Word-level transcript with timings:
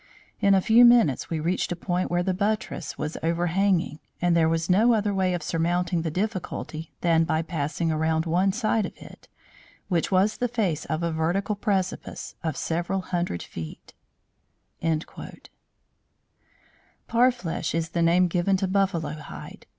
In 0.39 0.55
a 0.55 0.61
few 0.61 0.83
minutes 0.83 1.29
we 1.29 1.39
reached 1.39 1.71
a 1.71 1.75
point 1.75 2.09
where 2.09 2.23
the 2.23 2.33
buttress 2.33 2.97
was 2.97 3.17
overhanging, 3.21 3.99
and 4.19 4.35
there 4.35 4.49
was 4.49 4.67
no 4.67 4.95
other 4.95 5.13
way 5.13 5.35
of 5.35 5.43
surmounting 5.43 6.01
the 6.01 6.09
difficulty 6.09 6.91
than 7.01 7.23
by 7.23 7.43
passing 7.43 7.91
around 7.91 8.25
one 8.25 8.51
side 8.51 8.87
of 8.87 8.97
it, 8.97 9.27
which 9.89 10.11
was 10.11 10.37
the 10.37 10.47
face 10.47 10.85
of 10.85 11.03
a 11.03 11.11
vertical 11.11 11.53
precipice 11.53 12.33
of 12.43 12.57
several 12.57 13.01
hundred 13.01 13.43
feet." 13.43 13.93
Parfleche 17.07 17.75
is 17.75 17.89
the 17.89 18.01
name 18.01 18.27
given 18.27 18.57
to 18.57 18.67
buffalo 18.67 19.11
hide. 19.13 19.67